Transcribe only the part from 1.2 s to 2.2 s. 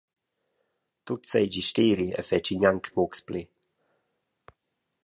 seigi steri